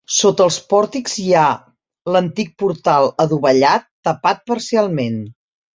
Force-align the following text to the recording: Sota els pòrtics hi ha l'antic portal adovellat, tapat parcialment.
Sota 0.19 0.45
els 0.45 0.55
pòrtics 0.71 1.17
hi 1.23 1.27
ha 1.41 1.43
l'antic 2.15 2.51
portal 2.65 3.13
adovellat, 3.27 3.89
tapat 4.11 4.47
parcialment. 4.53 5.25